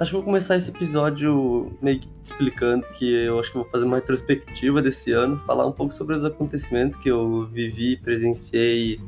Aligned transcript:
Acho 0.00 0.12
que 0.12 0.16
vou 0.16 0.24
começar 0.24 0.56
esse 0.56 0.70
episódio 0.70 1.76
meio 1.82 2.00
que 2.00 2.08
explicando 2.24 2.88
que 2.88 3.12
eu 3.12 3.38
acho 3.38 3.50
que 3.50 3.58
vou 3.58 3.66
fazer 3.66 3.84
uma 3.84 3.96
retrospectiva 3.96 4.80
desse 4.80 5.12
ano, 5.12 5.36
falar 5.46 5.66
um 5.66 5.72
pouco 5.72 5.92
sobre 5.92 6.16
os 6.16 6.24
acontecimentos 6.24 6.96
que 6.96 7.10
eu 7.10 7.46
vivi, 7.52 7.98
presenciei, 7.98 8.98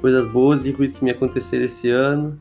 coisas 0.00 0.26
boas 0.26 0.66
e 0.66 0.72
ruins 0.72 0.92
que 0.92 1.04
me 1.04 1.12
aconteceram 1.12 1.66
esse 1.66 1.88
ano, 1.88 2.36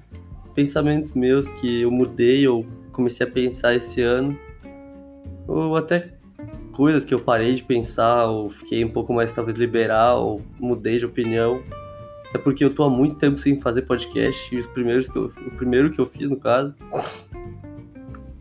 pensamentos 0.56 1.14
meus 1.14 1.54
que 1.54 1.82
eu 1.84 1.92
mudei 1.92 2.48
ou 2.48 2.66
comecei 2.92 3.28
a 3.28 3.30
pensar 3.30 3.76
esse 3.76 4.02
ano, 4.02 4.36
ou 5.48 5.78
até 5.78 6.16
coisas 6.72 7.06
que 7.06 7.14
eu 7.14 7.20
parei 7.20 7.54
de 7.54 7.62
pensar, 7.62 8.26
ou 8.26 8.50
fiquei 8.50 8.84
um 8.84 8.90
pouco 8.90 9.14
mais 9.14 9.32
talvez 9.32 9.60
liberal, 9.60 10.26
ou 10.26 10.42
mudei 10.60 10.98
de 10.98 11.06
opinião. 11.06 11.62
É 12.34 12.40
porque 12.40 12.66
eu 12.66 12.74
tô 12.74 12.82
há 12.82 12.90
muito 12.90 13.18
tempo 13.18 13.38
sem 13.38 13.62
fazer 13.62 13.84
podcast, 13.84 14.56
e 14.56 14.58
os 14.58 14.66
primeiros 14.66 15.08
que 15.08 15.16
eu, 15.16 15.26
o 15.26 15.52
primeiro 15.52 15.92
que 15.92 16.02
eu 16.02 16.08
fiz, 16.08 16.28
no 16.28 16.38
caso, 16.38 16.74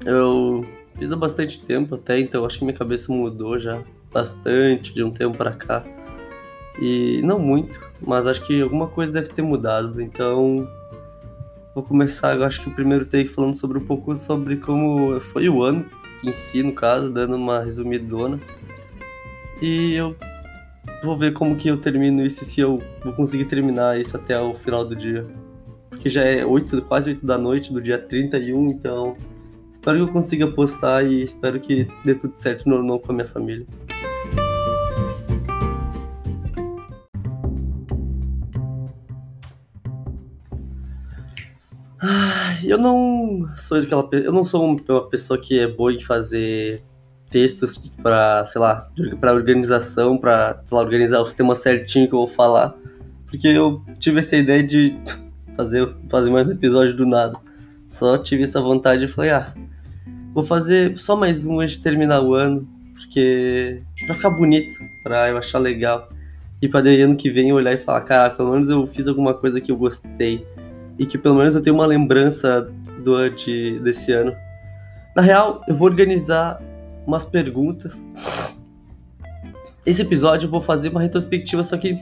eu 0.05 0.67
fiz 0.99 1.11
há 1.11 1.17
bastante 1.17 1.61
tempo 1.61 1.95
até, 1.95 2.19
então 2.19 2.45
acho 2.45 2.59
que 2.59 2.65
minha 2.65 2.77
cabeça 2.77 3.13
mudou 3.13 3.59
já 3.59 3.83
bastante 4.13 4.95
de 4.95 5.03
um 5.03 5.11
tempo 5.11 5.37
para 5.37 5.53
cá. 5.53 5.85
E 6.81 7.21
não 7.23 7.39
muito, 7.39 7.81
mas 8.01 8.27
acho 8.27 8.43
que 8.47 8.63
alguma 8.63 8.87
coisa 8.87 9.13
deve 9.13 9.29
ter 9.29 9.43
mudado. 9.43 10.01
Então 10.01 10.69
vou 11.75 11.83
começar, 11.83 12.37
eu 12.37 12.45
acho 12.45 12.63
que 12.63 12.69
o 12.69 12.73
primeiro 12.73 13.05
take 13.07 13.29
falando 13.29 13.55
sobre 13.55 13.79
um 13.79 13.85
pouco 13.85 14.15
sobre 14.17 14.57
como 14.57 15.19
foi 15.21 15.49
o 15.49 15.63
ano 15.63 15.87
em 16.25 16.33
si, 16.33 16.63
no 16.63 16.73
caso, 16.73 17.11
dando 17.11 17.37
uma 17.37 17.61
resumidona. 17.61 18.39
E 19.61 19.95
eu 19.95 20.17
vou 21.03 21.17
ver 21.17 21.33
como 21.33 21.57
que 21.57 21.69
eu 21.69 21.77
termino 21.77 22.25
isso 22.25 22.45
se 22.45 22.61
eu 22.61 22.81
vou 23.03 23.13
conseguir 23.13 23.47
terminar 23.47 23.99
isso 23.99 24.17
até 24.17 24.41
o 24.41 24.55
final 24.55 24.85
do 24.85 24.95
dia. 24.95 25.27
Porque 25.91 26.09
já 26.09 26.23
é 26.23 26.45
8, 26.45 26.83
quase 26.83 27.11
8 27.11 27.27
da 27.27 27.37
noite 27.37 27.73
do 27.73 27.81
dia 27.81 27.99
31, 27.99 28.69
então 28.69 29.17
Espero 29.83 29.97
que 29.97 30.11
eu 30.11 30.13
consiga 30.13 30.47
postar 30.47 31.05
e 31.05 31.25
espero 31.25 31.59
que 31.59 31.89
dê 32.05 32.15
tudo 32.15 32.35
certo 32.37 32.69
no 32.69 32.77
ano 32.77 33.01
com 33.01 33.11
a 33.11 33.15
minha 33.17 33.27
família. 33.27 33.67
Eu 42.63 42.79
não 42.79 43.51
sou 43.57 43.79
aquela 43.79 44.09
eu 44.13 44.33
não 44.33 44.45
sou 44.45 44.65
uma 44.65 45.09
pessoa 45.09 45.37
que 45.37 45.59
é 45.59 45.67
boa 45.67 45.93
em 45.93 46.01
fazer 46.01 46.85
textos 47.29 47.77
para, 48.01 48.45
sei 48.45 48.61
lá, 48.61 48.89
para 49.19 49.35
organização, 49.35 50.17
para, 50.17 50.63
sei 50.65 50.77
lá, 50.77 50.85
organizar 50.85 51.21
o 51.21 51.27
sistema 51.27 51.57
certinho 51.57 52.07
que 52.07 52.15
eu 52.15 52.21
vou 52.21 52.29
falar, 52.29 52.73
porque 53.27 53.49
eu 53.49 53.83
tive 53.99 54.21
essa 54.21 54.37
ideia 54.37 54.63
de 54.63 54.97
fazer 55.57 55.93
fazer 56.09 56.31
mais 56.31 56.49
um 56.49 56.53
episódio 56.53 56.95
do 56.95 57.05
nada. 57.05 57.37
Só 57.89 58.17
tive 58.17 58.45
essa 58.45 58.61
vontade 58.61 59.07
e 59.07 59.09
falei, 59.09 59.33
ah, 59.33 59.53
Vou 60.35 60.43
fazer 60.43 60.99
só 60.99 61.15
mais 61.15 61.45
um 61.45 61.61
antes 61.61 61.77
de 61.77 61.83
terminar 61.83 62.23
o 62.23 62.33
ano, 62.33 62.67
porque 62.95 63.83
pra 64.07 64.15
ficar 64.15 64.31
bonito, 64.31 64.75
pra 65.03 65.29
eu 65.29 65.37
achar 65.37 65.59
legal. 65.59 66.09
E 66.61 66.67
pra 66.67 66.81
daí 66.81 67.03
ano 67.03 67.17
que 67.17 67.29
vem 67.29 67.51
eu 67.51 67.57
olhar 67.57 67.75
e 67.75 67.77
falar, 67.77 68.01
cara, 68.01 68.31
pelo 68.31 68.53
menos 68.53 68.71
eu 68.71 68.87
fiz 68.87 69.07
alguma 69.07 69.35
coisa 69.35 69.61
que 69.61 69.71
eu 69.71 69.77
gostei. 69.77 70.47
E 70.99 71.05
que 71.05 71.19
pelo 71.19 71.35
menos 71.35 71.55
eu 71.55 71.61
tenho 71.61 71.77
uma 71.77 71.85
lembrança 71.85 72.73
do 73.05 73.29
de, 73.29 73.79
desse 73.81 74.11
ano. 74.13 74.35
Na 75.15 75.21
real, 75.21 75.63
eu 75.69 75.75
vou 75.75 75.87
organizar 75.87 76.63
umas 77.07 77.27
perguntas. 77.27 78.07
Esse 79.85 80.01
episódio 80.01 80.47
eu 80.47 80.51
vou 80.51 80.63
fazer 80.63 80.89
uma 80.89 81.03
retrospectiva, 81.03 81.63
só 81.63 81.77
que 81.77 81.99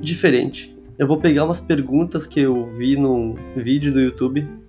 diferente. 0.00 0.74
Eu 0.98 1.06
vou 1.06 1.18
pegar 1.18 1.44
umas 1.44 1.60
perguntas 1.60 2.26
que 2.26 2.40
eu 2.40 2.72
vi 2.78 2.96
num 2.96 3.34
vídeo 3.56 3.92
do 3.92 4.00
YouTube 4.00 4.63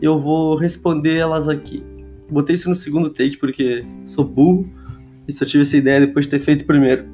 eu 0.00 0.18
vou 0.18 0.56
responder 0.56 1.16
elas 1.16 1.48
aqui. 1.48 1.84
Botei 2.30 2.54
isso 2.54 2.68
no 2.68 2.74
segundo 2.74 3.10
take 3.10 3.36
porque 3.36 3.84
sou 4.04 4.24
burro 4.24 4.68
e 5.26 5.32
só 5.32 5.44
tive 5.44 5.62
essa 5.62 5.76
ideia 5.76 6.00
depois 6.00 6.26
de 6.26 6.30
ter 6.30 6.38
feito 6.38 6.62
o 6.62 6.66
primeiro. 6.66 7.04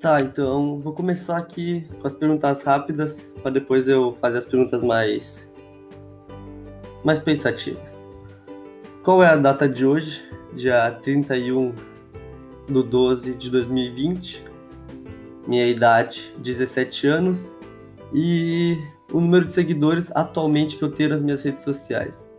Tá, 0.00 0.20
então 0.20 0.80
vou 0.80 0.92
começar 0.92 1.36
aqui 1.36 1.86
com 2.00 2.08
as 2.08 2.14
perguntas 2.14 2.62
rápidas 2.62 3.32
para 3.40 3.52
depois 3.52 3.86
eu 3.86 4.16
fazer 4.20 4.38
as 4.38 4.44
perguntas 4.44 4.82
mais 4.82 5.48
mais 7.04 7.18
pensativas. 7.20 8.08
Qual 9.04 9.22
é 9.22 9.28
a 9.28 9.36
data 9.36 9.68
de 9.68 9.86
hoje? 9.86 10.22
Dia 10.54 10.90
31 11.02 11.91
do 12.68 12.82
12 12.82 13.34
de 13.34 13.50
2020, 13.50 14.44
minha 15.46 15.66
idade 15.66 16.34
17 16.38 17.06
anos 17.06 17.56
e 18.12 18.76
o 19.12 19.20
número 19.20 19.44
de 19.44 19.52
seguidores 19.52 20.10
atualmente 20.14 20.76
que 20.76 20.82
eu 20.82 20.90
tenho 20.90 21.10
nas 21.10 21.22
minhas 21.22 21.42
redes 21.42 21.64
sociais. 21.64 22.32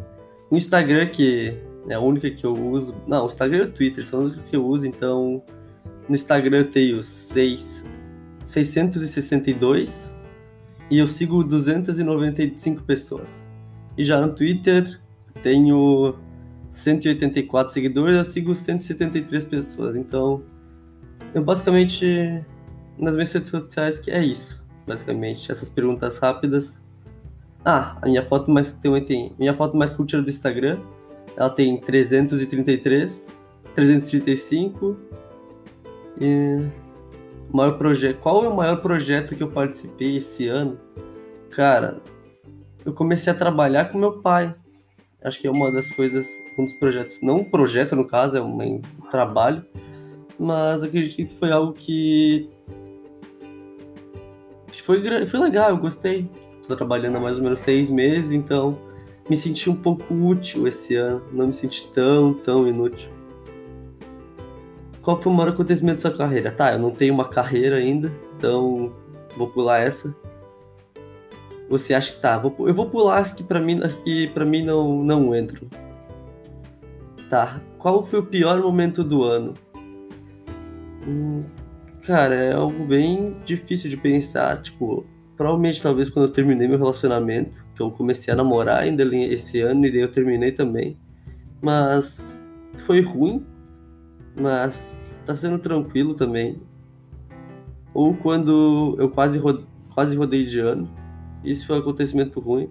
O 0.49 0.55
Instagram, 0.55 1.07
que 1.07 1.53
é 1.87 1.95
a 1.95 1.99
única 1.99 2.29
que 2.29 2.45
eu 2.45 2.53
uso. 2.53 2.95
Não, 3.07 3.25
o 3.25 3.27
Instagram 3.27 3.57
e 3.57 3.61
o 3.61 3.71
Twitter 3.71 4.05
são 4.05 4.25
os 4.25 4.49
que 4.49 4.55
eu 4.55 4.65
uso, 4.65 4.87
então 4.87 5.43
no 6.07 6.15
Instagram 6.15 6.59
eu 6.59 6.69
tenho 6.69 7.03
6, 7.03 7.85
662 8.45 10.13
e 10.89 10.99
eu 10.99 11.07
sigo 11.07 11.43
295 11.43 12.83
pessoas. 12.83 13.49
E 13.97 14.03
já 14.03 14.19
no 14.19 14.33
Twitter 14.33 14.99
tenho 15.41 16.15
184 16.73 17.71
seguidores, 17.71 18.17
eu 18.17 18.23
sigo 18.23 18.55
173 18.55 19.45
pessoas. 19.45 19.95
Então, 19.95 20.43
eu 21.31 21.43
basicamente, 21.43 22.43
nas 22.97 23.13
minhas 23.13 23.31
redes 23.31 23.51
sociais, 23.51 23.99
que 23.99 24.09
é 24.09 24.23
isso. 24.25 24.65
Basicamente, 24.87 25.51
essas 25.51 25.69
perguntas 25.69 26.17
rápidas. 26.17 26.81
Ah, 27.63 27.95
a 28.01 28.07
minha 28.07 28.23
foto 28.23 28.49
mais 28.49 28.71
tem, 28.71 29.35
minha 29.37 29.53
foto 29.53 29.77
mais 29.77 29.93
curtida 29.93 30.23
do 30.23 30.29
Instagram, 30.29 30.79
ela 31.37 31.49
tem 31.49 31.79
333, 31.79 33.29
335 33.75 34.97
e 36.19 36.67
maior 37.53 37.77
projeto. 37.77 38.19
Qual 38.19 38.43
é 38.43 38.49
o 38.49 38.55
maior 38.55 38.81
projeto 38.81 39.35
que 39.35 39.43
eu 39.43 39.51
participei 39.51 40.17
esse 40.17 40.47
ano? 40.47 40.77
Cara, 41.51 42.01
eu 42.83 42.93
comecei 42.93 43.31
a 43.31 43.35
trabalhar 43.35 43.85
com 43.85 43.97
meu 43.99 44.21
pai. 44.21 44.53
Acho 45.23 45.39
que 45.39 45.47
é 45.47 45.51
uma 45.51 45.71
das 45.71 45.89
coisas, 45.91 46.27
um 46.57 46.65
dos 46.65 46.73
projetos, 46.73 47.21
não 47.21 47.37
um 47.37 47.43
projeto 47.43 47.95
no 47.95 48.05
caso, 48.05 48.37
é 48.37 48.41
um 48.41 48.81
trabalho, 49.09 49.63
mas 50.39 50.83
acredito 50.83 51.15
que 51.15 51.25
foi 51.25 51.51
algo 51.51 51.73
que, 51.73 52.49
foi, 54.83 55.25
foi 55.25 55.39
legal, 55.39 55.69
eu 55.69 55.77
gostei. 55.77 56.29
Estou 56.61 56.77
trabalhando 56.77 57.17
há 57.17 57.19
mais 57.19 57.37
ou 57.37 57.43
menos 57.43 57.59
seis 57.59 57.89
meses, 57.89 58.31
então 58.31 58.77
me 59.29 59.35
senti 59.35 59.69
um 59.69 59.75
pouco 59.75 60.13
útil 60.13 60.67
esse 60.67 60.95
ano, 60.95 61.21
não 61.31 61.47
me 61.47 61.53
senti 61.53 61.87
tão, 61.89 62.33
tão 62.33 62.67
inútil. 62.67 63.11
Qual 65.01 65.21
foi 65.21 65.31
o 65.31 65.35
maior 65.35 65.49
acontecimento 65.49 65.95
da 65.95 66.01
sua 66.01 66.17
carreira? 66.17 66.51
Tá, 66.51 66.73
eu 66.73 66.79
não 66.79 66.91
tenho 66.91 67.13
uma 67.13 67.27
carreira 67.27 67.77
ainda, 67.77 68.11
então 68.37 68.93
vou 69.35 69.47
pular 69.49 69.79
essa 69.79 70.15
você 71.69 71.93
acha 71.93 72.13
que 72.13 72.19
tá? 72.19 72.41
eu 72.43 72.73
vou 72.73 72.89
pular 72.89 73.17
as 73.17 73.31
que 73.31 73.43
para 73.43 73.59
mim, 73.59 73.81
as 73.83 74.01
que 74.01 74.27
para 74.27 74.45
mim 74.45 74.63
não 74.63 75.03
não 75.03 75.35
entram. 75.35 75.67
Tá. 77.29 77.61
Qual 77.77 78.03
foi 78.03 78.19
o 78.19 78.25
pior 78.25 78.61
momento 78.61 79.03
do 79.03 79.23
ano? 79.23 79.53
Hum, 81.07 81.43
cara, 82.03 82.35
é 82.35 82.53
algo 82.53 82.85
bem 82.85 83.35
difícil 83.45 83.89
de 83.89 83.97
pensar. 83.97 84.61
Tipo, 84.61 85.05
provavelmente 85.35 85.81
talvez 85.81 86.09
quando 86.09 86.27
eu 86.27 86.31
terminei 86.31 86.67
meu 86.67 86.77
relacionamento, 86.77 87.65
que 87.75 87.81
eu 87.81 87.91
comecei 87.91 88.33
a 88.33 88.37
namorar 88.37 88.83
ainda 88.83 89.03
esse 89.03 89.61
ano 89.61 89.85
e 89.85 89.91
daí 89.91 90.01
eu 90.01 90.11
terminei 90.11 90.51
também. 90.51 90.97
Mas 91.61 92.39
foi 92.85 93.01
ruim, 93.01 93.45
mas 94.39 94.97
tá 95.25 95.35
sendo 95.35 95.59
tranquilo 95.59 96.13
também. 96.13 96.61
Ou 97.93 98.15
quando 98.15 98.95
eu 98.99 99.09
quase, 99.09 99.41
quase 99.93 100.15
rodei 100.17 100.45
de 100.45 100.59
ano 100.59 101.03
isso 101.43 101.67
foi 101.67 101.75
um 101.75 101.79
acontecimento 101.79 102.39
ruim. 102.39 102.69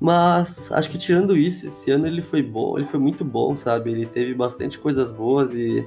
Mas 0.00 0.72
acho 0.72 0.88
que 0.88 0.96
tirando 0.96 1.36
isso, 1.36 1.66
esse 1.66 1.90
ano 1.90 2.06
ele 2.06 2.22
foi 2.22 2.42
bom, 2.42 2.78
ele 2.78 2.86
foi 2.86 2.98
muito 2.98 3.22
bom, 3.22 3.54
sabe? 3.54 3.90
Ele 3.90 4.06
teve 4.06 4.32
bastante 4.32 4.78
coisas 4.78 5.10
boas 5.10 5.54
e 5.54 5.86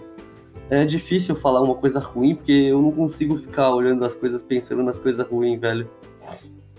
é 0.69 0.85
difícil 0.85 1.35
falar 1.35 1.61
uma 1.61 1.73
coisa 1.73 1.99
ruim, 1.99 2.35
porque 2.35 2.51
eu 2.51 2.79
não 2.79 2.91
consigo 2.91 3.37
ficar 3.39 3.73
olhando 3.73 4.05
as 4.05 4.13
coisas 4.13 4.43
pensando 4.43 4.83
nas 4.83 4.99
coisas 4.99 5.27
ruins, 5.27 5.59
velho. 5.59 5.89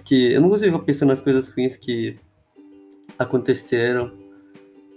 Que 0.05 0.33
eu 0.33 0.41
não 0.41 0.49
consigo 0.49 0.73
ficar 0.73 0.85
pensando 0.85 1.09
nas 1.09 1.21
coisas 1.21 1.49
ruins 1.49 1.77
que 1.77 2.17
aconteceram 3.19 4.13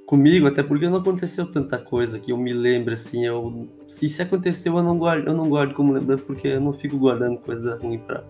comigo, 0.06 0.48
até 0.48 0.62
porque 0.64 0.88
não 0.88 1.00
aconteceu 1.00 1.52
tanta 1.52 1.78
coisa 1.78 2.20
que 2.20 2.32
eu 2.32 2.38
me 2.38 2.54
lembro 2.54 2.94
assim, 2.94 3.26
eu 3.26 3.68
se 3.86 4.06
isso 4.06 4.22
aconteceu 4.22 4.78
eu 4.78 4.84
não 4.84 4.98
guardo, 4.98 5.28
eu 5.28 5.34
não 5.34 5.50
guardo 5.50 5.74
como 5.74 5.92
lembrança 5.92 6.24
porque 6.26 6.48
eu 6.48 6.62
não 6.62 6.72
fico 6.72 6.98
guardando 6.98 7.38
coisa 7.40 7.78
ruim 7.78 8.00
para 8.00 8.24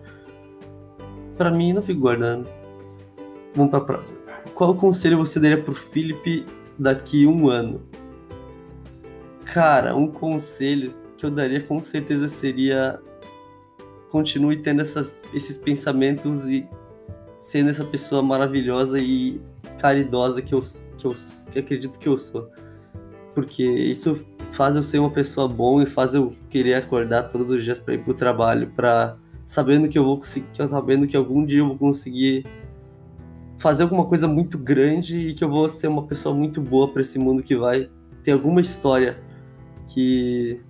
para 1.36 1.52
mim, 1.52 1.72
não 1.72 1.80
fico 1.80 2.00
guardando. 2.00 2.48
Vamos 3.54 3.70
para 3.70 3.80
a 3.80 3.84
próxima. 3.84 4.18
Qual 4.54 4.74
conselho 4.74 5.18
você 5.18 5.40
daria 5.40 5.62
pro 5.62 5.74
Felipe 5.74 6.44
daqui 6.78 7.26
um 7.26 7.48
ano? 7.48 7.82
Cara, 9.44 9.96
um 9.96 10.08
conselho 10.08 10.94
que 11.16 11.26
eu 11.26 11.30
daria 11.30 11.62
com 11.62 11.82
certeza 11.82 12.28
seria 12.28 13.00
continue 14.10 14.56
tendo 14.56 14.80
essas, 14.80 15.22
esses 15.34 15.58
pensamentos 15.58 16.46
e 16.46 16.66
sendo 17.40 17.70
essa 17.70 17.84
pessoa 17.84 18.22
maravilhosa 18.22 18.98
e 18.98 19.40
caridosa 19.78 20.42
que 20.42 20.54
eu, 20.54 20.62
que 20.96 21.06
eu 21.06 21.14
que 21.50 21.58
acredito 21.58 21.98
que 21.98 22.08
eu 22.08 22.18
sou. 22.18 22.48
Porque 23.34 23.62
isso 23.62 24.26
faz 24.50 24.76
eu 24.76 24.82
ser 24.82 24.98
uma 24.98 25.10
pessoa 25.10 25.46
boa 25.46 25.82
e 25.82 25.86
faz 25.86 26.14
eu 26.14 26.34
querer 26.48 26.74
acordar 26.74 27.24
todos 27.24 27.50
os 27.50 27.62
dias 27.62 27.78
para 27.78 27.94
ir 27.94 27.98
pro 27.98 28.14
trabalho, 28.14 28.70
para 28.74 29.16
sabendo 29.46 29.88
que 29.88 29.98
eu 29.98 30.04
vou 30.04 30.18
conseguir, 30.18 30.46
sabendo 30.68 31.06
que 31.06 31.16
algum 31.16 31.44
dia 31.44 31.60
eu 31.60 31.68
vou 31.68 31.78
conseguir 31.78 32.44
fazer 33.58 33.82
alguma 33.82 34.06
coisa 34.06 34.26
muito 34.26 34.56
grande 34.56 35.18
e 35.18 35.34
que 35.34 35.44
eu 35.44 35.48
vou 35.48 35.68
ser 35.68 35.88
uma 35.88 36.06
pessoa 36.06 36.34
muito 36.34 36.60
boa 36.60 36.88
para 36.92 37.02
esse 37.02 37.18
mundo 37.18 37.42
que 37.42 37.56
vai 37.56 37.90
ter 38.22 38.32
alguma 38.32 38.60
história 38.60 39.18
que 39.88 40.60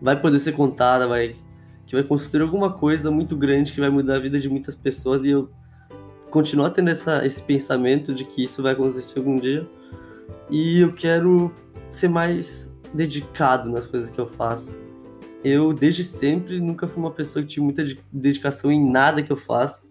vai 0.00 0.20
poder 0.20 0.38
ser 0.38 0.52
contada, 0.52 1.06
vai 1.06 1.34
que 1.86 1.94
vai 1.94 2.02
construir 2.02 2.42
alguma 2.42 2.72
coisa 2.72 3.10
muito 3.10 3.36
grande 3.36 3.72
que 3.72 3.80
vai 3.80 3.88
mudar 3.88 4.16
a 4.16 4.18
vida 4.18 4.40
de 4.40 4.48
muitas 4.48 4.74
pessoas 4.74 5.24
e 5.24 5.30
eu 5.30 5.48
continuar 6.30 6.70
tendo 6.70 6.90
essa, 6.90 7.24
esse 7.24 7.40
pensamento 7.40 8.12
de 8.12 8.24
que 8.24 8.42
isso 8.42 8.60
vai 8.62 8.72
acontecer 8.72 9.20
algum 9.20 9.38
dia 9.38 9.66
e 10.50 10.80
eu 10.80 10.92
quero 10.92 11.52
ser 11.88 12.08
mais 12.08 12.74
dedicado 12.92 13.70
nas 13.70 13.86
coisas 13.86 14.10
que 14.10 14.18
eu 14.18 14.26
faço. 14.26 14.78
Eu, 15.44 15.72
desde 15.72 16.04
sempre, 16.04 16.60
nunca 16.60 16.88
fui 16.88 17.00
uma 17.00 17.12
pessoa 17.12 17.42
que 17.42 17.50
tinha 17.50 17.64
muita 17.64 17.84
dedicação 18.12 18.70
em 18.70 18.90
nada 18.90 19.22
que 19.22 19.30
eu 19.30 19.36
faço. 19.36 19.88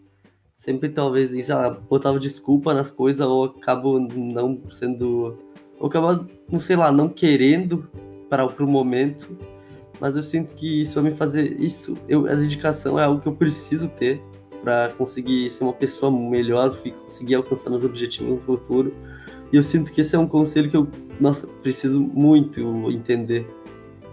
Sempre, 0.55 0.89
talvez, 0.89 1.29
sei 1.31 1.53
lá, 1.53 1.69
botava 1.69 2.17
desculpa 2.17 2.73
nas 2.73 2.89
coisas 2.89 3.25
ou 3.27 3.43
acabo 3.43 3.99
não 3.99 4.59
sendo. 4.71 5.37
Ou 5.79 5.87
acabo, 5.87 6.27
não 6.49 6.59
sei 6.59 6.75
lá, 6.75 6.91
não 6.91 7.09
querendo 7.09 7.87
para 8.29 8.45
o 8.45 8.67
momento 8.67 9.37
mas 9.99 10.15
eu 10.15 10.23
sinto 10.23 10.53
que 10.53 10.81
isso 10.81 11.01
vai 11.01 11.11
me 11.11 11.17
fazer 11.17 11.59
isso 11.59 11.97
eu, 12.07 12.27
a 12.27 12.35
dedicação 12.35 12.99
é 12.99 13.03
algo 13.03 13.21
que 13.21 13.27
eu 13.27 13.35
preciso 13.35 13.89
ter 13.89 14.21
para 14.63 14.89
conseguir 14.97 15.49
ser 15.49 15.63
uma 15.63 15.73
pessoa 15.73 16.11
melhor 16.11 16.77
e 16.83 16.91
conseguir 16.91 17.35
alcançar 17.35 17.69
meus 17.69 17.83
objetivos 17.83 18.35
no 18.35 18.41
futuro 18.41 18.93
e 19.51 19.57
eu 19.57 19.63
sinto 19.63 19.91
que 19.91 20.01
esse 20.01 20.15
é 20.15 20.19
um 20.19 20.27
conselho 20.27 20.69
que 20.69 20.77
eu 20.77 20.87
nossa 21.19 21.47
preciso 21.47 21.99
muito 21.99 22.91
entender 22.91 23.47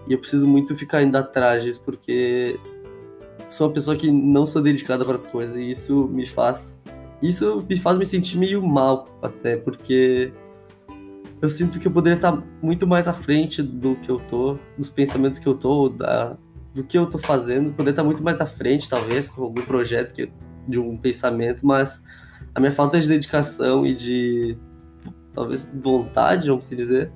e 0.07 0.13
eu 0.13 0.19
preciso 0.19 0.47
muito 0.47 0.75
ficar 0.75 1.01
indo 1.01 1.17
atrás 1.17 1.63
disso 1.63 1.81
porque 1.83 2.59
sou 3.53 3.67
uma 3.67 3.73
pessoa 3.73 3.95
que 3.95 4.11
não 4.11 4.45
sou 4.45 4.61
dedicada 4.61 5.05
para 5.05 5.15
as 5.15 5.25
coisas 5.25 5.55
e 5.57 5.69
isso 5.69 6.07
me 6.07 6.25
faz 6.25 6.81
isso 7.21 7.65
me 7.69 7.77
faz 7.77 7.97
me 7.97 8.05
sentir 8.05 8.37
meio 8.37 8.61
mal 8.61 9.05
até 9.21 9.55
porque 9.55 10.33
eu 11.43 11.49
sinto 11.49 11.77
que 11.77 11.85
eu 11.85 11.91
poderia 11.91 12.15
estar 12.15 12.41
muito 12.61 12.87
mais 12.87 13.05
à 13.05 13.11
frente 13.11 13.61
do 13.61 13.97
que 13.97 14.09
eu 14.09 14.17
tô, 14.17 14.57
dos 14.77 14.89
pensamentos 14.89 15.39
que 15.39 15.45
eu 15.45 15.53
tô, 15.53 15.89
da, 15.89 16.37
do 16.73 16.85
que 16.85 16.97
eu 16.97 17.05
tô 17.05 17.17
fazendo, 17.17 17.69
poderia 17.71 17.89
estar 17.91 18.03
muito 18.05 18.23
mais 18.23 18.39
à 18.39 18.45
frente, 18.45 18.89
talvez, 18.89 19.29
com 19.29 19.43
algum 19.43 19.61
projeto 19.63 20.13
que, 20.13 20.31
de 20.65 20.79
um 20.79 20.95
pensamento, 20.95 21.67
mas 21.67 22.01
a 22.55 22.61
minha 22.61 22.71
falta 22.71 22.97
de 22.97 23.09
dedicação 23.09 23.85
e 23.85 23.93
de, 23.93 24.57
talvez, 25.33 25.69
vontade, 25.83 26.47
vamos 26.47 26.69
dizer, 26.69 27.11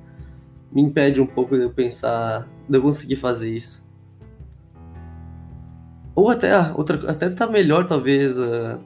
me 0.73 0.81
impede 0.81 1.21
um 1.21 1.25
pouco 1.25 1.55
de 1.55 1.63
eu 1.63 1.71
pensar, 1.71 2.49
de 2.67 2.77
eu 2.77 2.81
conseguir 2.81 3.15
fazer 3.15 3.49
isso. 3.49 3.86
Ou 6.17 6.29
até, 6.29 6.51
outra, 6.75 7.09
até 7.09 7.29
tá 7.29 7.47
melhor, 7.47 7.85
talvez, 7.85 8.37
uh, 8.37 8.77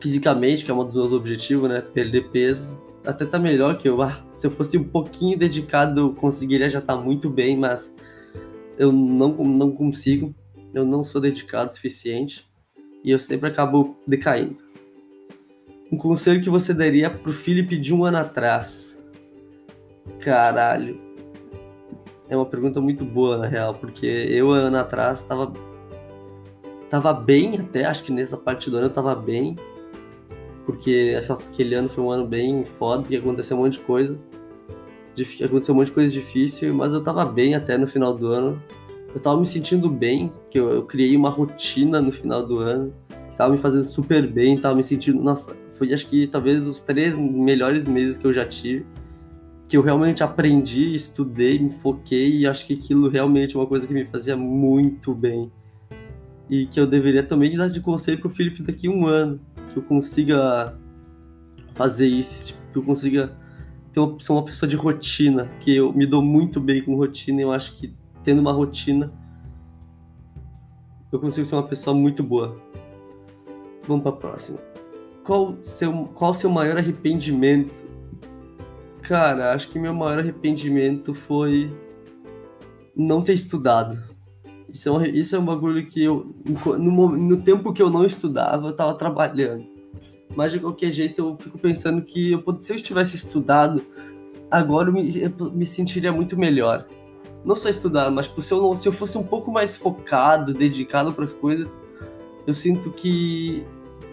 fisicamente, 0.00 0.64
que 0.64 0.72
é 0.72 0.74
um 0.74 0.84
dos 0.84 0.94
meus 0.94 1.12
objetivos, 1.12 1.68
né? 1.68 1.80
Perder 1.80 2.30
peso 2.30 2.76
até 3.04 3.24
tá 3.24 3.38
melhor 3.38 3.78
que 3.78 3.88
eu. 3.88 4.02
Ah, 4.02 4.22
se 4.34 4.46
eu 4.46 4.50
fosse 4.50 4.76
um 4.76 4.84
pouquinho 4.84 5.38
dedicado, 5.38 6.00
eu 6.00 6.14
conseguiria 6.14 6.68
já 6.68 6.78
estar 6.78 6.96
tá 6.96 7.00
muito 7.00 7.30
bem, 7.30 7.56
mas 7.56 7.94
eu 8.78 8.92
não, 8.92 9.32
não 9.44 9.72
consigo. 9.72 10.34
Eu 10.72 10.84
não 10.84 11.02
sou 11.02 11.20
dedicado 11.20 11.70
o 11.70 11.72
suficiente 11.72 12.48
e 13.02 13.10
eu 13.10 13.18
sempre 13.18 13.48
acabo 13.48 13.96
decaindo. 14.06 14.56
Um 15.90 15.96
conselho 15.96 16.40
que 16.40 16.50
você 16.50 16.72
daria 16.72 17.10
pro 17.10 17.32
Felipe 17.32 17.76
de 17.76 17.92
um 17.92 18.04
ano 18.04 18.18
atrás? 18.18 19.02
Caralho. 20.20 21.00
É 22.28 22.36
uma 22.36 22.46
pergunta 22.46 22.80
muito 22.80 23.04
boa, 23.04 23.36
na 23.36 23.48
real, 23.48 23.74
porque 23.74 24.06
eu, 24.06 24.52
ano 24.52 24.76
atrás, 24.76 25.24
tava. 25.24 25.52
Tava 26.90 27.12
bem 27.12 27.58
até, 27.58 27.86
acho 27.86 28.02
que 28.02 28.12
nessa 28.12 28.36
parte 28.36 28.68
do 28.68 28.76
ano 28.76 28.86
eu 28.86 28.92
tava 28.92 29.14
bem 29.14 29.56
porque 30.70 31.16
acho 31.18 31.48
que 31.48 31.54
aquele 31.54 31.74
ano 31.74 31.88
foi 31.88 32.04
um 32.04 32.10
ano 32.10 32.26
bem 32.26 32.64
foda, 32.64 33.02
que 33.02 33.16
aconteceu 33.16 33.56
um 33.56 33.60
monte 33.60 33.74
de 33.74 33.80
coisa. 33.80 34.18
Aconteceu 35.44 35.74
um 35.74 35.78
monte 35.78 35.86
de 35.86 35.92
coisa 35.92 36.12
difícil, 36.12 36.72
mas 36.72 36.92
eu 36.92 37.02
tava 37.02 37.24
bem 37.24 37.54
até 37.54 37.76
no 37.76 37.86
final 37.86 38.14
do 38.14 38.28
ano. 38.28 38.62
Eu 39.12 39.20
tava 39.20 39.38
me 39.38 39.46
sentindo 39.46 39.90
bem, 39.90 40.32
que 40.48 40.58
eu, 40.58 40.70
eu 40.70 40.82
criei 40.84 41.16
uma 41.16 41.28
rotina 41.28 42.00
no 42.00 42.12
final 42.12 42.46
do 42.46 42.58
ano, 42.58 42.94
tava 43.36 43.52
me 43.52 43.58
fazendo 43.58 43.84
super 43.84 44.26
bem, 44.26 44.56
tava 44.58 44.76
me 44.76 44.84
sentindo. 44.84 45.20
Nossa, 45.20 45.56
foi 45.72 45.92
acho 45.92 46.06
que 46.06 46.28
talvez 46.28 46.66
os 46.66 46.82
três 46.82 47.16
melhores 47.16 47.84
meses 47.84 48.16
que 48.16 48.26
eu 48.26 48.32
já 48.32 48.46
tive. 48.46 48.86
Que 49.68 49.76
eu 49.76 49.82
realmente 49.82 50.22
aprendi, 50.22 50.94
estudei, 50.94 51.58
me 51.58 51.70
foquei 51.70 52.38
e 52.38 52.46
acho 52.46 52.66
que 52.66 52.74
aquilo 52.74 53.08
realmente 53.08 53.56
é 53.56 53.58
uma 53.58 53.66
coisa 53.66 53.86
que 53.86 53.92
me 53.92 54.04
fazia 54.04 54.36
muito 54.36 55.14
bem. 55.14 55.50
E 56.50 56.66
que 56.66 56.80
eu 56.80 56.86
deveria 56.86 57.22
também 57.22 57.56
dar 57.56 57.68
de 57.68 57.80
conselho 57.80 58.20
pro 58.20 58.28
Felipe 58.28 58.62
daqui 58.62 58.88
a 58.88 58.90
um 58.90 59.06
ano 59.06 59.40
que 59.72 59.76
eu 59.78 59.82
consiga 59.82 60.76
fazer 61.74 62.08
isso, 62.08 62.48
tipo, 62.48 62.60
que 62.72 62.78
eu 62.78 62.82
consiga 62.82 63.32
ter 63.92 64.00
uma, 64.00 64.20
ser 64.20 64.32
uma 64.32 64.44
pessoa 64.44 64.68
de 64.68 64.76
rotina, 64.76 65.46
que 65.60 65.76
eu 65.76 65.92
me 65.92 66.06
dou 66.06 66.22
muito 66.22 66.60
bem 66.60 66.82
com 66.82 66.96
rotina 66.96 67.40
e 67.40 67.42
eu 67.42 67.52
acho 67.52 67.76
que 67.76 67.94
tendo 68.22 68.40
uma 68.40 68.52
rotina 68.52 69.12
eu 71.12 71.18
consigo 71.18 71.46
ser 71.46 71.56
uma 71.56 71.66
pessoa 71.66 71.94
muito 71.94 72.22
boa. 72.22 72.56
Vamos 73.86 74.02
para 74.02 74.12
próxima. 74.12 74.58
Qual 75.24 75.56
seu 75.62 75.92
qual 76.14 76.32
seu 76.32 76.48
maior 76.48 76.76
arrependimento? 76.76 77.82
Cara, 79.02 79.52
acho 79.52 79.68
que 79.70 79.78
meu 79.78 79.92
maior 79.92 80.18
arrependimento 80.18 81.12
foi 81.12 81.72
não 82.94 83.22
ter 83.22 83.32
estudado. 83.32 84.09
Isso 84.72 84.88
é, 84.88 84.92
um, 84.92 85.04
isso 85.04 85.36
é 85.36 85.38
um 85.38 85.44
bagulho 85.44 85.86
que 85.86 86.04
eu, 86.04 86.34
no, 86.78 87.16
no 87.16 87.36
tempo 87.38 87.72
que 87.72 87.82
eu 87.82 87.90
não 87.90 88.04
estudava, 88.04 88.68
eu 88.68 88.72
tava 88.72 88.94
trabalhando. 88.94 89.66
Mas 90.34 90.52
de 90.52 90.60
qualquer 90.60 90.92
jeito, 90.92 91.20
eu 91.20 91.36
fico 91.36 91.58
pensando 91.58 92.02
que 92.02 92.32
eu, 92.32 92.44
se 92.60 92.72
eu 92.72 92.76
tivesse 92.76 93.16
estudado, 93.16 93.82
agora 94.50 94.88
eu 94.88 94.92
me, 94.92 95.10
eu 95.20 95.50
me 95.50 95.66
sentiria 95.66 96.12
muito 96.12 96.38
melhor. 96.38 96.86
Não 97.44 97.56
só 97.56 97.68
estudar, 97.68 98.10
mas 98.10 98.28
tipo, 98.28 98.42
se, 98.42 98.52
eu 98.52 98.76
se 98.76 98.86
eu 98.86 98.92
fosse 98.92 99.16
um 99.18 99.22
pouco 99.22 99.50
mais 99.50 99.76
focado, 99.76 100.54
dedicado 100.54 101.12
para 101.12 101.24
as 101.24 101.32
coisas, 101.32 101.80
eu 102.46 102.54
sinto 102.54 102.90
que 102.92 103.64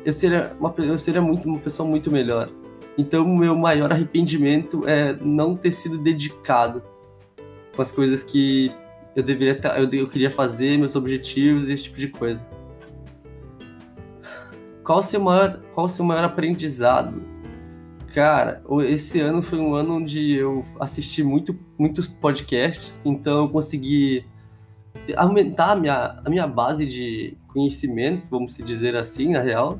eu 0.05 0.13
seria, 0.13 0.55
uma, 0.59 0.73
eu 0.77 0.97
seria 0.97 1.21
muito, 1.21 1.47
uma 1.47 1.59
pessoa 1.59 1.87
muito 1.87 2.09
melhor. 2.09 2.49
Então, 2.97 3.23
o 3.25 3.37
meu 3.37 3.55
maior 3.55 3.91
arrependimento 3.91 4.87
é 4.87 5.15
não 5.21 5.55
ter 5.55 5.71
sido 5.71 5.97
dedicado 5.97 6.81
com 7.75 7.81
as 7.81 7.91
coisas 7.91 8.23
que 8.23 8.71
eu 9.17 9.23
deveria 9.23 9.59
tá, 9.59 9.79
eu, 9.79 9.89
eu 9.89 10.07
queria 10.07 10.29
fazer, 10.29 10.77
meus 10.77 10.95
objetivos, 10.95 11.67
esse 11.67 11.85
tipo 11.85 11.97
de 11.97 12.07
coisa. 12.07 12.47
Qual 14.83 14.99
o 14.99 15.01
seu 15.01 15.19
maior, 15.19 15.59
qual 15.73 15.87
o 15.87 15.89
seu 15.89 16.05
maior 16.05 16.23
aprendizado? 16.23 17.19
Cara, 18.13 18.61
esse 18.85 19.19
ano 19.19 19.41
foi 19.41 19.57
um 19.57 19.73
ano 19.73 19.95
onde 19.95 20.33
eu 20.33 20.63
assisti 20.79 21.23
muito, 21.23 21.57
muitos 21.79 22.07
podcasts, 22.07 23.03
então 23.07 23.39
eu 23.39 23.49
consegui 23.49 24.23
aumentar 25.15 25.71
a 25.71 25.75
minha, 25.75 26.21
a 26.23 26.29
minha 26.29 26.45
base 26.45 26.85
de 26.85 27.35
conhecimento, 27.47 28.29
vamos 28.29 28.55
dizer 28.57 28.95
assim, 28.95 29.33
na 29.33 29.41
real. 29.41 29.79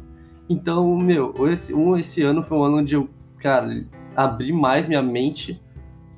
Então, 0.49 0.97
meu, 0.97 1.47
esse, 1.47 1.75
um, 1.75 1.95
esse 1.95 2.23
ano 2.23 2.41
foi 2.41 2.57
um 2.57 2.63
ano 2.63 2.77
onde 2.77 2.95
eu, 2.95 3.07
cara, 3.37 3.85
abri 4.15 4.51
mais 4.51 4.87
minha 4.87 5.03
mente 5.03 5.61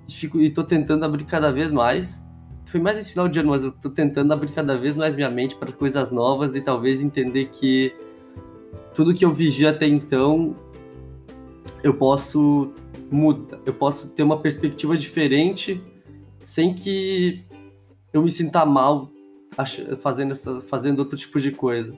e, 0.07 0.13
fico, 0.13 0.39
e 0.39 0.49
tô 0.49 0.63
tentando 0.63 1.03
abrir 1.03 1.25
cada 1.25 1.51
vez 1.51 1.69
mais 1.69 2.28
foi 2.69 2.79
mais 2.79 2.97
esse 2.99 3.11
final 3.11 3.27
de 3.27 3.39
ano, 3.39 3.49
mas 3.49 3.63
eu 3.63 3.71
tô 3.71 3.89
tentando 3.89 4.31
abrir 4.31 4.51
cada 4.51 4.77
vez 4.77 4.95
mais 4.95 5.15
minha 5.15 5.29
mente 5.29 5.55
para 5.55 5.71
coisas 5.71 6.11
novas 6.11 6.55
e 6.55 6.61
talvez 6.61 7.01
entender 7.01 7.45
que 7.45 7.91
tudo 8.93 9.13
que 9.13 9.25
eu 9.25 9.33
vivi 9.33 9.65
até 9.65 9.87
então 9.87 10.55
eu 11.83 11.95
posso 11.95 12.71
mudar, 13.11 13.59
eu 13.65 13.73
posso 13.73 14.09
ter 14.09 14.21
uma 14.21 14.39
perspectiva 14.39 14.95
diferente 14.95 15.81
sem 16.43 16.75
que 16.75 17.43
eu 18.13 18.21
me 18.21 18.29
sinta 18.29 18.63
mal 18.65 19.09
fazendo 19.99 20.33
essa, 20.33 20.61
fazendo 20.61 20.99
outro 20.99 21.17
tipo 21.17 21.39
de 21.39 21.51
coisa. 21.51 21.97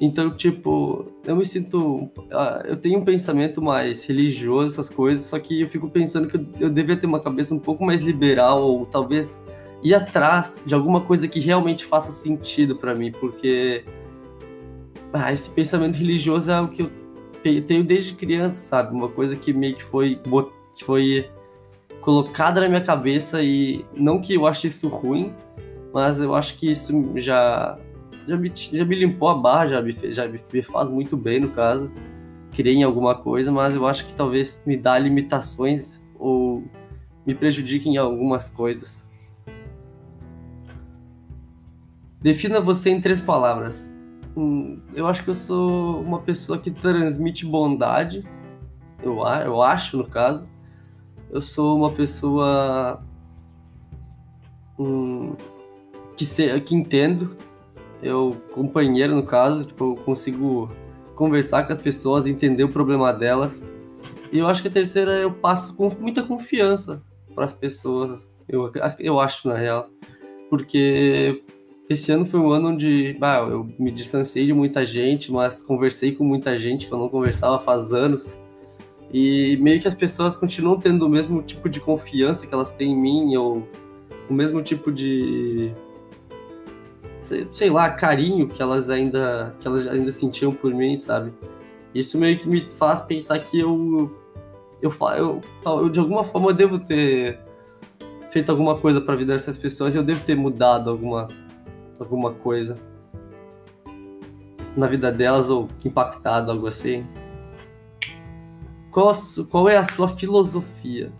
Então, 0.00 0.34
tipo, 0.36 1.12
eu 1.24 1.36
me 1.36 1.44
sinto. 1.44 2.10
Ah, 2.32 2.64
eu 2.66 2.76
tenho 2.76 2.98
um 2.98 3.04
pensamento 3.04 3.62
mais 3.62 4.04
religioso, 4.04 4.72
essas 4.72 4.90
coisas, 4.90 5.26
só 5.26 5.38
que 5.38 5.60
eu 5.60 5.68
fico 5.68 5.88
pensando 5.88 6.26
que 6.26 6.36
eu, 6.36 6.46
eu 6.58 6.70
devia 6.70 6.96
ter 6.96 7.06
uma 7.06 7.20
cabeça 7.20 7.54
um 7.54 7.58
pouco 7.58 7.84
mais 7.84 8.02
liberal, 8.02 8.62
ou 8.62 8.84
talvez 8.84 9.40
ir 9.82 9.94
atrás 9.94 10.62
de 10.64 10.74
alguma 10.74 11.00
coisa 11.00 11.26
que 11.26 11.40
realmente 11.40 11.84
faça 11.84 12.12
sentido 12.12 12.76
para 12.76 12.94
mim, 12.94 13.10
porque 13.12 13.84
ah, 15.12 15.32
esse 15.32 15.50
pensamento 15.50 15.96
religioso 15.96 16.50
é 16.50 16.60
o 16.60 16.68
que 16.68 16.82
eu 16.82 16.90
tenho 17.62 17.84
desde 17.84 18.14
criança, 18.14 18.60
sabe? 18.60 18.94
Uma 18.94 19.08
coisa 19.08 19.36
que 19.36 19.52
meio 19.52 19.74
que 19.74 19.82
foi 19.82 20.20
que 20.74 20.84
foi 20.84 21.30
colocada 22.00 22.60
na 22.60 22.68
minha 22.68 22.80
cabeça 22.80 23.42
e 23.42 23.84
não 23.94 24.20
que 24.20 24.34
eu 24.34 24.46
ache 24.46 24.68
isso 24.68 24.88
ruim, 24.88 25.34
mas 25.92 26.20
eu 26.20 26.34
acho 26.34 26.56
que 26.56 26.70
isso 26.70 27.12
já 27.16 27.78
já 28.26 28.36
me, 28.36 28.52
já 28.54 28.84
me 28.84 28.94
limpou 28.94 29.28
a 29.28 29.34
barra, 29.34 29.66
já 29.66 29.82
me, 29.82 29.92
já 29.92 30.28
me 30.28 30.38
faz 30.62 30.88
muito 30.88 31.16
bem 31.16 31.40
no 31.40 31.50
caso. 31.50 31.90
Criei 32.52 32.76
em 32.76 32.82
alguma 32.84 33.14
coisa, 33.14 33.50
mas 33.50 33.74
eu 33.74 33.86
acho 33.86 34.06
que 34.06 34.14
talvez 34.14 34.62
me 34.64 34.76
dá 34.76 34.98
limitações 34.98 36.00
ou 36.18 36.62
me 37.26 37.34
prejudique 37.34 37.88
em 37.88 37.96
algumas 37.96 38.48
coisas. 38.48 39.06
Defina 42.22 42.60
você 42.60 42.90
em 42.90 43.00
três 43.00 43.20
palavras. 43.20 43.92
Hum, 44.36 44.80
eu 44.94 45.06
acho 45.06 45.24
que 45.24 45.30
eu 45.30 45.34
sou 45.34 46.00
uma 46.00 46.20
pessoa 46.20 46.58
que 46.58 46.70
transmite 46.70 47.44
bondade. 47.44 48.24
Eu, 49.02 49.18
eu 49.44 49.62
acho, 49.62 49.96
no 49.96 50.06
caso. 50.06 50.48
Eu 51.30 51.40
sou 51.40 51.76
uma 51.76 51.90
pessoa 51.90 53.02
hum, 54.78 55.34
que, 56.16 56.24
se, 56.24 56.60
que 56.60 56.74
entendo. 56.74 57.36
Eu, 58.00 58.36
companheiro, 58.52 59.14
no 59.14 59.24
caso, 59.24 59.64
tipo, 59.64 59.84
eu 59.84 59.96
consigo 60.04 60.70
conversar 61.16 61.64
com 61.64 61.72
as 61.72 61.78
pessoas, 61.78 62.26
entender 62.26 62.64
o 62.64 62.68
problema 62.68 63.12
delas. 63.12 63.66
E 64.30 64.38
eu 64.38 64.46
acho 64.46 64.62
que 64.62 64.68
a 64.68 64.72
terceira 64.72 65.12
eu 65.12 65.32
passo 65.32 65.74
com 65.74 65.90
muita 65.98 66.22
confiança 66.22 67.02
para 67.34 67.44
as 67.44 67.52
pessoas. 67.52 68.20
Eu, 68.48 68.70
eu 68.98 69.18
acho, 69.18 69.48
na 69.48 69.56
real. 69.56 69.88
Porque 70.48 71.42
esse 71.92 72.10
ano 72.12 72.24
foi 72.24 72.40
um 72.40 72.50
ano 72.50 72.70
onde 72.70 73.14
bah, 73.18 73.38
eu 73.38 73.68
me 73.78 73.90
distanciei 73.90 74.44
de 74.46 74.52
muita 74.52 74.84
gente, 74.84 75.30
mas 75.32 75.62
conversei 75.62 76.12
com 76.12 76.24
muita 76.24 76.56
gente 76.56 76.86
que 76.86 76.92
eu 76.92 76.98
não 76.98 77.08
conversava 77.08 77.58
faz 77.58 77.92
anos. 77.92 78.38
E 79.12 79.56
meio 79.58 79.80
que 79.80 79.86
as 79.86 79.94
pessoas 79.94 80.36
continuam 80.36 80.78
tendo 80.78 81.06
o 81.06 81.08
mesmo 81.08 81.42
tipo 81.42 81.68
de 81.68 81.80
confiança 81.80 82.46
que 82.46 82.54
elas 82.54 82.72
têm 82.72 82.92
em 82.92 82.96
mim, 82.96 83.36
ou 83.36 83.66
o 84.28 84.32
mesmo 84.32 84.62
tipo 84.62 84.90
de. 84.90 85.72
sei, 87.20 87.46
sei 87.50 87.70
lá, 87.70 87.90
carinho 87.90 88.48
que 88.48 88.62
elas 88.62 88.88
ainda 88.88 89.54
que 89.60 89.66
elas 89.66 89.86
ainda 89.86 90.10
sentiam 90.12 90.52
por 90.52 90.72
mim, 90.72 90.98
sabe? 90.98 91.32
Isso 91.94 92.18
meio 92.18 92.38
que 92.38 92.48
me 92.48 92.70
faz 92.70 93.00
pensar 93.00 93.38
que 93.38 93.60
eu 93.60 94.10
eu, 94.80 94.90
eu, 95.16 95.40
eu 95.64 95.88
de 95.88 96.00
alguma 96.00 96.24
forma 96.24 96.50
eu 96.50 96.54
devo 96.54 96.78
ter 96.78 97.38
feito 98.30 98.50
alguma 98.50 98.78
coisa 98.78 99.00
para 99.00 99.12
a 99.12 99.16
vida 99.16 99.34
dessas 99.34 99.58
pessoas, 99.58 99.94
eu 99.94 100.02
devo 100.02 100.24
ter 100.24 100.34
mudado 100.34 100.88
alguma 100.88 101.28
alguma 102.02 102.32
coisa 102.32 102.78
na 104.76 104.86
vida 104.86 105.12
delas 105.12 105.50
ou 105.50 105.68
impactado 105.84 106.50
algo 106.50 106.66
assim? 106.66 107.06
Qual, 108.90 109.12
qual 109.50 109.68
é 109.68 109.76
a 109.76 109.84
sua 109.84 110.08
filosofia? 110.08 111.12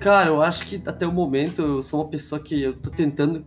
Cara, 0.00 0.30
eu 0.30 0.42
acho 0.42 0.64
que 0.66 0.82
até 0.86 1.06
o 1.06 1.12
momento 1.12 1.60
eu 1.60 1.82
sou 1.82 2.00
uma 2.00 2.08
pessoa 2.08 2.40
que 2.40 2.60
eu 2.60 2.72
tô 2.72 2.90
tentando 2.90 3.44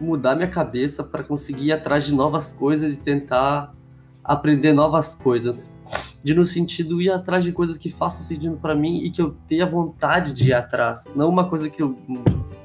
mudar 0.00 0.34
minha 0.34 0.48
cabeça 0.48 1.02
para 1.02 1.22
conseguir 1.22 1.66
ir 1.66 1.72
atrás 1.72 2.04
de 2.04 2.14
novas 2.14 2.52
coisas 2.52 2.94
e 2.94 3.00
tentar 3.00 3.74
aprender 4.22 4.72
novas 4.72 5.14
coisas. 5.14 5.78
De 6.22 6.34
no 6.34 6.44
sentido 6.44 7.00
ir 7.00 7.10
atrás 7.10 7.44
de 7.44 7.52
coisas 7.52 7.78
que 7.78 7.88
façam 7.88 8.24
sentido 8.24 8.56
para 8.56 8.74
mim 8.74 9.04
e 9.04 9.10
que 9.10 9.22
eu 9.22 9.36
tenha 9.46 9.64
vontade 9.64 10.34
de 10.34 10.48
ir 10.48 10.54
atrás, 10.54 11.04
não 11.14 11.28
uma 11.28 11.48
coisa 11.48 11.70
que 11.70 11.80
eu 11.80 11.96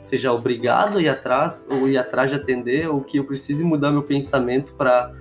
seja 0.02 0.32
obrigado 0.32 0.98
a 0.98 1.02
ir 1.02 1.10
atrás, 1.10 1.68
ou 1.72 1.88
ir 1.88 1.98
atrás 1.98 2.30
de 2.30 2.36
atender, 2.36 2.90
ou 2.90 3.02
que 3.02 3.18
eu 3.18 3.26
precise 3.26 3.64
mudar 3.64 3.92
meu 3.92 4.04
pensamento 4.04 4.74
para 4.74 5.14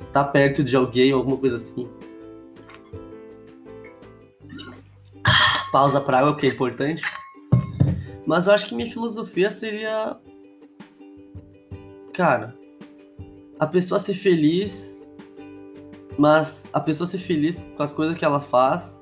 estar 0.00 0.24
tá 0.24 0.24
perto 0.24 0.62
de 0.62 0.76
alguém, 0.76 1.12
alguma 1.12 1.36
coisa 1.36 1.56
assim. 1.56 1.88
Pausa 5.72 6.00
para 6.00 6.18
água, 6.18 6.36
que 6.36 6.46
é 6.46 6.50
importante. 6.50 7.02
Mas 8.26 8.46
eu 8.46 8.52
acho 8.52 8.66
que 8.66 8.74
minha 8.74 8.90
filosofia 8.90 9.50
seria. 9.50 10.16
Cara, 12.12 12.56
a 13.58 13.66
pessoa 13.66 13.98
ser 13.98 14.14
feliz, 14.14 15.08
mas 16.18 16.70
a 16.72 16.80
pessoa 16.80 17.06
ser 17.06 17.18
feliz 17.18 17.64
com 17.76 17.82
as 17.82 17.92
coisas 17.92 18.16
que 18.16 18.24
ela 18.24 18.40
faz 18.40 19.00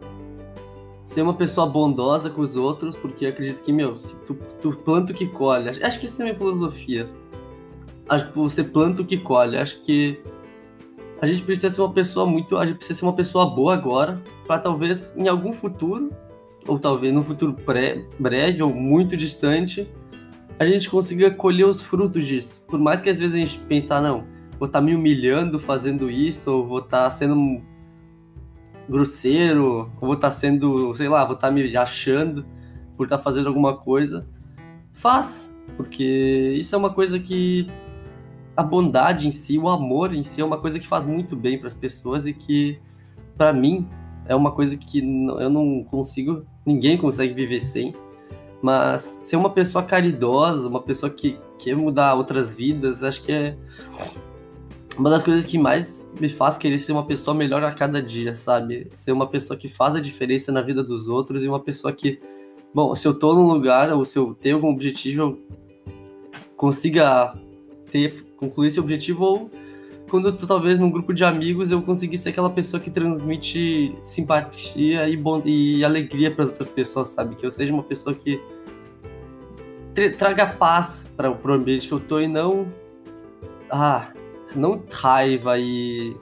ser 1.08 1.22
uma 1.22 1.32
pessoa 1.32 1.66
bondosa 1.66 2.28
com 2.28 2.42
os 2.42 2.54
outros, 2.54 2.94
porque 2.94 3.24
acredito 3.24 3.62
que, 3.62 3.72
meu, 3.72 3.96
se 3.96 4.14
tu, 4.26 4.36
tu 4.60 4.72
planta 4.72 5.10
o 5.10 5.14
que 5.14 5.26
colhe. 5.26 5.70
Acho 5.82 5.98
que 5.98 6.04
essa 6.04 6.22
é 6.22 6.24
minha 6.24 6.36
filosofia. 6.36 7.08
Acho 8.06 8.30
que 8.30 8.38
você 8.38 8.62
planta 8.62 9.00
o 9.00 9.06
que 9.06 9.16
colhe. 9.16 9.56
Acho 9.56 9.80
que 9.80 10.20
a 11.18 11.26
gente 11.26 11.42
precisa 11.44 11.70
ser 11.70 11.80
uma 11.80 11.94
pessoa 11.94 12.26
muito. 12.26 12.58
A 12.58 12.66
gente 12.66 12.76
precisa 12.76 12.98
ser 12.98 13.06
uma 13.06 13.14
pessoa 13.14 13.46
boa 13.46 13.72
agora, 13.72 14.22
para 14.46 14.58
talvez 14.58 15.16
em 15.16 15.28
algum 15.28 15.50
futuro, 15.50 16.10
ou 16.66 16.78
talvez 16.78 17.10
no 17.14 17.24
futuro 17.24 17.54
pré, 17.54 18.04
breve 18.18 18.62
ou 18.62 18.68
muito 18.68 19.16
distante, 19.16 19.90
a 20.58 20.66
gente 20.66 20.90
consiga 20.90 21.30
colher 21.30 21.64
os 21.64 21.80
frutos 21.80 22.26
disso. 22.26 22.62
Por 22.68 22.78
mais 22.78 23.00
que 23.00 23.08
às 23.08 23.18
vezes 23.18 23.34
a 23.34 23.38
gente 23.38 23.58
pensar, 23.60 24.02
não, 24.02 24.26
vou 24.58 24.66
estar 24.66 24.78
tá 24.78 24.84
me 24.84 24.94
humilhando 24.94 25.58
fazendo 25.58 26.10
isso, 26.10 26.52
ou 26.52 26.66
vou 26.66 26.80
estar 26.80 27.04
tá 27.04 27.10
sendo 27.10 27.62
grosseiro, 28.88 29.90
ou 30.00 30.06
vou 30.08 30.14
estar 30.14 30.30
sendo, 30.30 30.94
sei 30.94 31.08
lá, 31.08 31.24
vou 31.24 31.34
estar 31.34 31.48
tá 31.48 31.52
me 31.52 31.76
achando 31.76 32.46
por 32.96 33.04
estar 33.04 33.18
tá 33.18 33.22
fazendo 33.22 33.48
alguma 33.48 33.76
coisa, 33.76 34.26
faz, 34.92 35.54
porque 35.76 36.54
isso 36.58 36.74
é 36.74 36.78
uma 36.78 36.92
coisa 36.92 37.18
que 37.18 37.66
a 38.56 38.62
bondade 38.62 39.28
em 39.28 39.30
si, 39.30 39.56
o 39.56 39.68
amor 39.68 40.12
em 40.12 40.24
si 40.24 40.40
é 40.40 40.44
uma 40.44 40.58
coisa 40.58 40.80
que 40.80 40.86
faz 40.86 41.04
muito 41.04 41.36
bem 41.36 41.58
para 41.58 41.68
as 41.68 41.74
pessoas 41.74 42.26
e 42.26 42.32
que 42.32 42.80
para 43.36 43.52
mim 43.52 43.86
é 44.26 44.34
uma 44.34 44.50
coisa 44.50 44.76
que 44.76 44.98
eu 44.98 45.48
não 45.48 45.84
consigo, 45.84 46.44
ninguém 46.66 46.98
consegue 46.98 47.32
viver 47.32 47.60
sem. 47.60 47.94
Mas 48.60 49.02
ser 49.02 49.36
uma 49.36 49.50
pessoa 49.50 49.84
caridosa, 49.84 50.68
uma 50.68 50.82
pessoa 50.82 51.08
que 51.08 51.38
quer 51.56 51.76
mudar 51.76 52.14
outras 52.14 52.52
vidas, 52.52 53.04
acho 53.04 53.22
que 53.22 53.30
é 53.30 53.56
uma 54.98 55.10
das 55.10 55.22
coisas 55.22 55.46
que 55.46 55.56
mais 55.56 56.08
me 56.20 56.28
faz 56.28 56.58
querer 56.58 56.78
ser 56.78 56.92
uma 56.92 57.06
pessoa 57.06 57.34
melhor 57.34 57.62
a 57.62 57.72
cada 57.72 58.02
dia, 58.02 58.34
sabe? 58.34 58.88
Ser 58.92 59.12
uma 59.12 59.28
pessoa 59.28 59.56
que 59.56 59.68
faz 59.68 59.94
a 59.94 60.00
diferença 60.00 60.50
na 60.50 60.60
vida 60.60 60.82
dos 60.82 61.06
outros 61.06 61.44
e 61.44 61.48
uma 61.48 61.60
pessoa 61.60 61.92
que, 61.92 62.18
bom, 62.74 62.94
se 62.96 63.06
eu 63.06 63.14
tô 63.14 63.32
num 63.32 63.46
lugar 63.46 63.92
ou 63.92 64.04
se 64.04 64.18
eu 64.18 64.34
tenho 64.34 64.56
algum 64.56 64.68
objetivo, 64.68 65.22
eu 65.22 65.38
consiga 66.56 67.32
ter, 67.90 68.24
concluir 68.36 68.68
esse 68.68 68.80
objetivo 68.80 69.24
ou 69.24 69.50
quando 70.10 70.28
eu 70.28 70.36
tô 70.36 70.46
talvez 70.46 70.78
num 70.78 70.90
grupo 70.90 71.12
de 71.12 71.22
amigos 71.22 71.70
eu 71.70 71.80
conseguir 71.80 72.18
ser 72.18 72.30
aquela 72.30 72.50
pessoa 72.50 72.80
que 72.80 72.90
transmite 72.90 73.94
simpatia 74.02 75.08
e, 75.08 75.16
bom, 75.16 75.40
e 75.44 75.84
alegria 75.84 76.30
para 76.30 76.44
as 76.44 76.50
outras 76.50 76.68
pessoas, 76.68 77.08
sabe? 77.08 77.36
Que 77.36 77.46
eu 77.46 77.52
seja 77.52 77.72
uma 77.72 77.84
pessoa 77.84 78.16
que 78.16 78.40
traga 80.16 80.46
paz 80.46 81.06
para 81.16 81.30
o 81.30 81.52
ambiente 81.52 81.86
que 81.86 81.94
eu 81.94 82.00
tô 82.00 82.20
e 82.20 82.26
não 82.26 82.66
ah, 83.70 84.08
não 84.54 84.82
raiva 84.90 85.58
e 85.58 86.16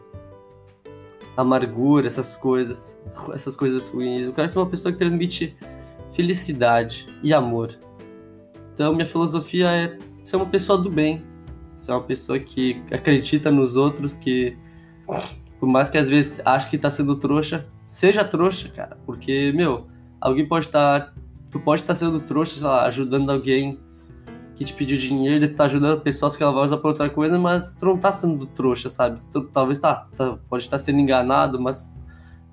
amargura, 1.37 2.07
essas 2.07 2.37
coisas, 2.37 2.99
essas 3.35 3.55
coisas 3.55 3.89
ruins. 3.89 4.27
Eu 4.27 4.33
quero 4.33 4.49
ser 4.49 4.59
uma 4.59 4.67
pessoa 4.67 4.93
que 4.93 4.99
transmite 4.99 5.57
felicidade 6.13 7.07
e 7.23 7.33
amor. 7.35 7.79
Então, 8.73 8.95
minha 8.95 9.07
filosofia 9.07 9.71
é 9.71 9.99
ser 10.25 10.37
uma 10.37 10.47
pessoa 10.47 10.79
do 10.79 10.91
bem, 10.91 11.25
ser 11.75 11.93
uma 11.93 12.03
pessoa 12.03 12.39
que 12.39 12.83
acredita 12.91 13.51
nos 13.51 13.77
outros, 13.77 14.17
que 14.17 14.57
por 15.59 15.69
mais 15.69 15.89
que 15.89 15.99
às 15.99 16.09
vezes 16.09 16.41
ache 16.45 16.69
que 16.69 16.79
tá 16.79 16.91
sendo 16.91 17.17
trouxa, 17.17 17.67
seja 17.87 18.25
trouxa, 18.25 18.69
cara, 18.69 18.97
porque, 19.07 19.53
meu, 19.55 19.87
alguém 20.21 20.47
pode 20.47 20.67
estar, 20.67 21.01
tá, 21.01 21.15
tu 21.51 21.61
pode 21.61 21.83
estar 21.83 21.95
tá 21.95 21.99
sendo 21.99 22.21
trouxa, 22.21 22.57
sei 22.57 22.67
lá, 22.67 22.87
ajudando 22.87 23.31
alguém 23.31 23.79
que 24.57 24.65
te 24.65 24.73
pediu 24.73 24.97
dinheiro, 24.97 25.37
ele 25.37 25.49
tá 25.49 25.65
ajudando 25.65 26.01
pessoas 26.01 26.35
que 26.35 26.43
ela 26.43 26.51
vai 26.51 26.65
usar 26.65 26.79
pra 26.79 26.89
outra 26.89 27.11
coisa, 27.11 27.39
mas 27.39 27.75
tu 27.75 27.85
não 27.85 27.99
tá 27.99 28.11
sendo 28.11 28.47
trouxa, 28.47 28.89
sabe? 28.89 29.21
Tu, 29.31 29.43
talvez 29.45 29.79
tá, 29.79 30.09
tá, 30.17 30.39
pode 30.49 30.65
estar 30.65 30.79
sendo 30.79 30.99
enganado, 30.99 31.61
mas 31.61 31.95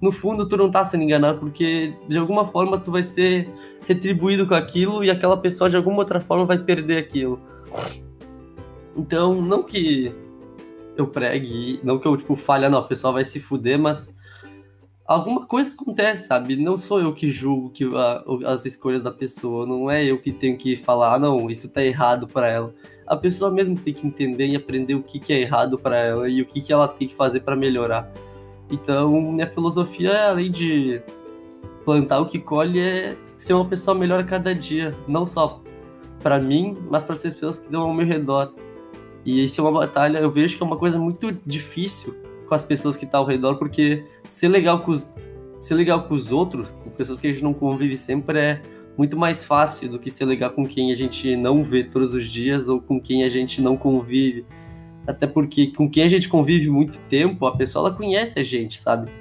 no 0.01 0.11
fundo 0.11 0.45
tu 0.45 0.57
não 0.57 0.69
tá 0.69 0.83
sendo 0.83 1.03
enganado 1.03 1.39
porque 1.39 1.95
de 2.09 2.17
alguma 2.17 2.45
forma 2.45 2.77
tu 2.77 2.91
vai 2.91 3.03
ser 3.03 3.49
retribuído 3.87 4.45
com 4.45 4.53
aquilo 4.53 5.01
e 5.01 5.09
aquela 5.09 5.37
pessoa 5.37 5.69
de 5.69 5.77
alguma 5.77 5.99
outra 5.99 6.19
forma 6.19 6.45
vai 6.45 6.57
perder 6.57 6.97
aquilo. 6.97 7.39
Então, 8.97 9.41
não 9.41 9.63
que 9.63 10.13
eu 10.97 11.07
pregue, 11.07 11.79
não 11.83 11.97
que 11.97 12.05
eu 12.05 12.17
tipo 12.17 12.35
falha, 12.35 12.69
não, 12.69 12.79
a 12.79 12.83
pessoa 12.83 13.13
vai 13.13 13.23
se 13.23 13.39
fuder, 13.39 13.79
mas 13.79 14.12
alguma 15.05 15.45
coisa 15.45 15.71
acontece, 15.71 16.27
sabe? 16.27 16.55
Não 16.55 16.77
sou 16.77 16.99
eu 16.99 17.13
que 17.13 17.29
julgo 17.29 17.69
que 17.69 17.83
a, 17.95 18.23
as 18.51 18.65
escolhas 18.65 19.03
da 19.03 19.11
pessoa, 19.11 19.65
não 19.65 19.89
é 19.89 20.03
eu 20.03 20.19
que 20.19 20.31
tenho 20.31 20.57
que 20.57 20.75
falar, 20.75 21.15
ah, 21.15 21.19
não, 21.19 21.49
isso 21.49 21.69
tá 21.69 21.83
errado 21.83 22.27
para 22.27 22.47
ela. 22.47 22.73
A 23.05 23.15
pessoa 23.17 23.51
mesmo 23.51 23.77
tem 23.77 23.93
que 23.93 24.07
entender 24.07 24.47
e 24.47 24.55
aprender 24.55 24.95
o 24.95 25.03
que, 25.03 25.19
que 25.19 25.33
é 25.33 25.41
errado 25.41 25.77
para 25.77 25.97
ela 25.97 26.29
e 26.29 26.41
o 26.41 26.45
que, 26.45 26.61
que 26.61 26.71
ela 26.71 26.87
tem 26.87 27.07
que 27.07 27.13
fazer 27.13 27.41
para 27.41 27.55
melhorar. 27.55 28.11
Então, 28.71 29.11
minha 29.11 29.47
filosofia, 29.47 30.29
além 30.29 30.49
de 30.49 31.01
plantar 31.83 32.21
o 32.21 32.25
que 32.25 32.39
colhe, 32.39 32.79
é 32.79 33.17
ser 33.37 33.53
uma 33.53 33.65
pessoa 33.65 33.93
melhor 33.93 34.21
a 34.21 34.23
cada 34.23 34.55
dia, 34.55 34.97
não 35.05 35.27
só 35.27 35.61
para 36.21 36.39
mim, 36.39 36.77
mas 36.89 37.03
para 37.03 37.13
as 37.13 37.21
pessoas 37.21 37.59
que 37.59 37.65
estão 37.65 37.81
ao 37.81 37.93
meu 37.93 38.05
redor. 38.05 38.53
E 39.25 39.43
isso 39.43 39.59
é 39.59 39.63
uma 39.63 39.79
batalha, 39.81 40.19
eu 40.19 40.31
vejo 40.31 40.55
que 40.55 40.63
é 40.63 40.65
uma 40.65 40.77
coisa 40.77 40.97
muito 40.97 41.31
difícil 41.45 42.22
com 42.47 42.55
as 42.55 42.61
pessoas 42.61 42.97
que 42.97 43.05
tá 43.05 43.17
ao 43.17 43.25
redor, 43.25 43.55
porque 43.55 44.05
ser 44.27 44.47
legal 44.47 44.79
com 44.81 44.91
os, 44.91 45.13
ser 45.57 45.75
legal 45.75 46.03
com 46.03 46.13
os 46.13 46.31
outros, 46.31 46.71
com 46.83 46.89
pessoas 46.89 47.19
que 47.19 47.27
a 47.27 47.31
gente 47.31 47.43
não 47.43 47.53
convive 47.53 47.95
sempre, 47.95 48.39
é 48.39 48.61
muito 48.97 49.17
mais 49.17 49.43
fácil 49.43 49.89
do 49.89 49.97
que 49.97 50.11
ser 50.11 50.25
legal 50.25 50.51
com 50.51 50.65
quem 50.65 50.91
a 50.91 50.95
gente 50.95 51.35
não 51.35 51.63
vê 51.63 51.83
todos 51.83 52.13
os 52.13 52.25
dias 52.25 52.69
ou 52.69 52.79
com 52.79 52.99
quem 52.99 53.23
a 53.23 53.29
gente 53.29 53.61
não 53.61 53.75
convive. 53.75 54.45
Até 55.07 55.27
porque 55.27 55.67
com 55.67 55.89
quem 55.89 56.03
a 56.03 56.07
gente 56.07 56.29
convive 56.29 56.69
muito 56.69 56.99
tempo, 57.09 57.45
a 57.45 57.55
pessoa 57.55 57.87
ela 57.87 57.97
conhece 57.97 58.39
a 58.39 58.43
gente, 58.43 58.79
sabe? 58.79 59.11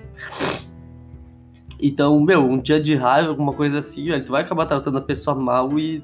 Então, 1.81 2.21
meu, 2.21 2.45
um 2.45 2.59
dia 2.59 2.81
de 2.81 2.95
raiva, 2.95 3.29
alguma 3.29 3.53
coisa 3.53 3.79
assim, 3.79 4.05
velho, 4.05 4.25
tu 4.25 4.31
vai 4.31 4.43
acabar 4.43 4.67
tratando 4.67 4.99
a 4.99 5.01
pessoa 5.01 5.35
mal 5.35 5.77
e 5.79 6.03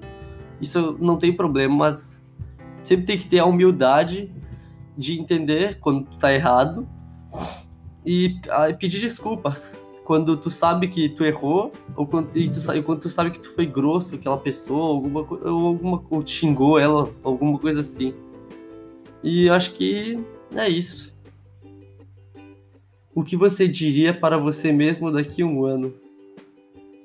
isso 0.60 0.96
não 1.00 1.16
tem 1.16 1.32
problema, 1.32 1.75
mas 1.75 2.25
sempre 2.82 3.06
tem 3.06 3.18
que 3.18 3.26
ter 3.26 3.38
a 3.38 3.44
humildade 3.44 4.32
de 4.96 5.20
entender 5.20 5.78
quando 5.78 6.04
tu 6.04 6.18
tá 6.18 6.32
errado 6.32 6.88
e 8.04 8.40
ah, 8.49 8.73
pedir 8.73 9.00
desculpas 9.00 9.76
quando 10.08 10.38
tu 10.38 10.50
sabe 10.50 10.88
que 10.88 11.11
tu 11.11 11.23
errou 11.23 11.70
ou 11.94 12.06
quando, 12.06 12.35
e 12.35 12.49
tu, 12.49 12.58
quando 12.82 13.00
tu 13.00 13.11
sabe 13.11 13.30
que 13.30 13.38
tu 13.38 13.54
foi 13.54 13.66
grosso 13.66 14.08
com 14.08 14.16
aquela 14.16 14.38
pessoa 14.38 14.88
alguma 14.88 15.20
ou 15.20 15.66
alguma 15.66 16.02
ou 16.08 16.26
xingou 16.26 16.78
ela 16.78 17.11
alguma 17.23 17.58
coisa 17.58 17.82
assim. 17.82 18.14
E 19.23 19.50
acho 19.50 19.75
que 19.75 20.18
é 20.54 20.66
isso. 20.66 21.14
O 23.14 23.23
que 23.23 23.37
você 23.37 23.68
diria 23.68 24.14
para 24.14 24.38
você 24.38 24.73
mesmo 24.73 25.12
daqui 25.12 25.42
a 25.42 25.47
um 25.47 25.66
ano? 25.66 25.92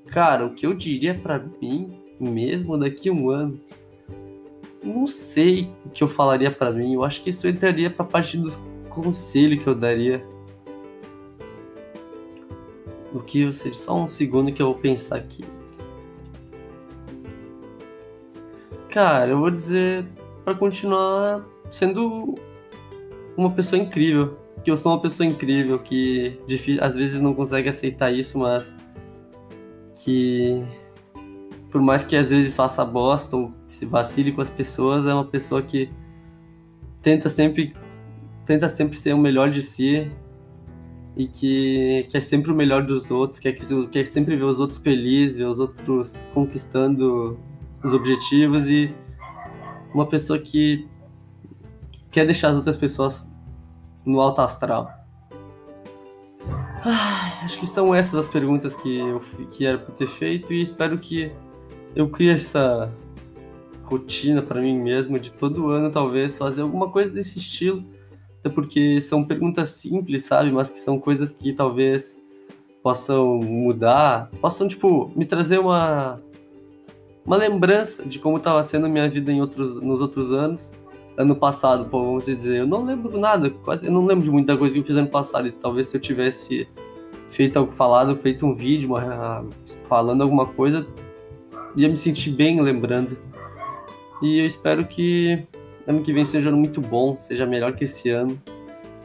Cara 0.08 0.46
o 0.46 0.53
que 0.53 0.65
eu 0.65 0.74
diria 0.74 1.13
para 1.13 1.46
mim 1.62 1.94
mesmo 2.18 2.77
daqui 2.77 3.10
a 3.10 3.12
um 3.12 3.30
ano? 3.30 3.60
Não 4.82 5.08
sei 5.08 5.70
o 5.86 5.89
que 5.89 6.01
eu 6.06 6.08
falaria 6.08 6.50
para 6.50 6.72
mim. 6.72 6.94
Eu 6.94 7.03
acho 7.03 7.22
que 7.22 7.32
isso 7.32 7.46
entraria 7.50 7.89
para 7.89 8.06
parte 8.06 8.38
do 8.38 8.50
conselho 8.93 9.59
que 9.59 9.67
eu 9.67 9.75
daria. 9.75 10.25
O 13.13 13.19
que 13.19 13.45
você. 13.45 13.73
Só 13.73 13.95
um 13.95 14.09
segundo 14.09 14.51
que 14.51 14.62
eu 14.62 14.67
vou 14.67 14.75
pensar 14.75 15.17
aqui. 15.17 15.43
Cara, 18.89 19.31
eu 19.31 19.39
vou 19.39 19.50
dizer 19.50 20.05
para 20.43 20.53
continuar 20.55 21.43
sendo 21.69 22.35
uma 23.35 23.51
pessoa 23.51 23.81
incrível. 23.81 24.38
Que 24.63 24.71
eu 24.71 24.77
sou 24.77 24.93
uma 24.93 25.01
pessoa 25.01 25.27
incrível 25.27 25.77
que 25.79 26.39
às 26.79 26.95
vezes 26.95 27.19
não 27.19 27.33
consegue 27.33 27.67
aceitar 27.67 28.12
isso, 28.12 28.39
mas 28.39 28.77
que 29.95 30.63
por 31.69 31.81
mais 31.81 32.03
que 32.03 32.15
às 32.15 32.29
vezes 32.29 32.55
faça 32.55 32.85
bosta 32.85 33.35
ou 33.35 33.51
se 33.65 33.83
vacile 33.85 34.31
com 34.31 34.41
as 34.41 34.50
pessoas, 34.50 35.07
é 35.07 35.13
uma 35.13 35.25
pessoa 35.25 35.62
que 35.62 35.89
tenta 37.01 37.27
sempre 37.29 37.75
tenta 38.45 38.67
sempre 38.67 38.97
ser 38.97 39.13
o 39.13 39.17
melhor 39.17 39.50
de 39.50 39.62
si 39.62 40.12
e 41.15 41.27
que 41.27 42.07
quer 42.09 42.19
sempre 42.19 42.51
o 42.51 42.55
melhor 42.55 42.83
dos 42.83 43.09
outros, 43.12 43.39
quer, 43.39 43.53
que, 43.53 44.05
sempre 44.05 44.35
ver 44.35 44.43
os 44.43 44.59
outros 44.59 44.79
felizes, 44.79 45.38
ver 45.38 45.45
os 45.45 45.59
outros 45.59 46.17
conquistando 46.33 47.38
os 47.83 47.93
objetivos 47.93 48.67
e 48.67 48.93
uma 49.93 50.07
pessoa 50.07 50.39
que 50.39 50.88
quer 52.09 52.25
deixar 52.25 52.50
as 52.50 52.55
outras 52.55 52.75
pessoas 52.75 53.31
no 54.05 54.19
alto 54.19 54.41
astral. 54.41 54.91
Acho 57.43 57.59
que 57.59 57.67
são 57.67 57.93
essas 57.93 58.15
as 58.15 58.27
perguntas 58.27 58.75
que 58.75 58.97
eu 58.97 59.19
que 59.51 59.65
era 59.65 59.77
para 59.77 59.93
ter 59.93 60.07
feito 60.07 60.51
e 60.51 60.62
espero 60.62 60.97
que 60.97 61.31
eu 61.95 62.09
crio 62.09 62.31
essa 62.31 62.91
rotina 63.83 64.41
para 64.41 64.62
mim 64.62 64.77
mesmo 64.79 65.19
de 65.19 65.31
todo 65.31 65.69
ano 65.69 65.91
talvez 65.91 66.38
fazer 66.38 66.62
alguma 66.62 66.89
coisa 66.89 67.12
desse 67.12 67.38
estilo, 67.39 67.85
até 68.43 68.50
porque 68.50 69.00
são 69.00 69.23
perguntas 69.23 69.69
simples, 69.69 70.25
sabe, 70.25 70.51
mas 70.51 70.69
que 70.69 70.77
são 70.77 71.00
coisas 71.00 71.31
que 71.31 71.53
talvez 71.53 72.21
possam 72.83 73.38
mudar, 73.38 74.29
possam 74.41 74.67
tipo 74.67 75.09
me 75.15 75.25
trazer 75.25 75.59
uma 75.59 76.21
uma 77.25 77.38
lembrança 77.38 78.05
de 78.05 78.19
como 78.19 78.36
estava 78.36 78.62
sendo 78.62 78.88
a 78.88 78.89
minha 78.89 79.10
vida 79.10 79.32
em 79.32 79.39
outros 79.39 79.82
nos 79.82 80.01
outros 80.01 80.34
anos. 80.34 80.73
Ano 81.15 81.36
passado, 81.36 81.88
vamos 81.89 82.25
dizer, 82.25 82.58
eu 82.58 82.67
não 82.67 82.84
lembro 82.84 83.17
nada, 83.17 83.49
quase 83.49 83.86
eu 83.86 83.91
não 83.91 84.03
lembro 84.03 84.23
de 84.23 84.32
muita 84.32 84.58
coisa 84.58 84.73
que 84.73 84.82
eu 84.82 84.84
fiz 84.84 84.97
ano 84.97 85.08
passado, 85.08 85.47
e 85.47 85.51
talvez 85.51 85.88
se 85.88 85.95
eu 85.95 86.01
tivesse 86.01 86.67
feito 87.29 87.58
algo 87.58 87.71
falado, 87.71 88.15
feito 88.15 88.45
um 88.45 88.56
vídeo, 88.56 88.89
uma, 88.89 89.45
falando 89.86 90.23
alguma 90.23 90.47
coisa, 90.47 90.86
ia 91.77 91.88
me 91.88 91.95
sentir 91.95 92.32
bem 92.32 92.60
lembrando. 92.60 93.15
E 94.23 94.39
eu 94.39 94.45
espero 94.45 94.88
que 94.88 95.43
ano 95.88 96.02
que 96.02 96.13
vem 96.13 96.26
seja 96.26 96.52
muito 96.52 96.82
bom, 96.82 97.17
seja 97.17 97.46
melhor 97.46 97.74
que 97.74 97.86
esse 97.86 98.10
ano 98.10 98.39